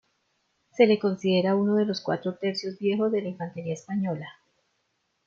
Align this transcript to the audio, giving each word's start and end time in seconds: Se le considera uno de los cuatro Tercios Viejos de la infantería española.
Se 0.71 0.87
le 0.87 0.97
considera 0.97 1.53
uno 1.55 1.75
de 1.75 1.85
los 1.85 2.01
cuatro 2.01 2.33
Tercios 2.33 2.79
Viejos 2.79 3.11
de 3.11 3.21
la 3.21 3.29
infantería 3.29 3.75
española. 3.75 4.29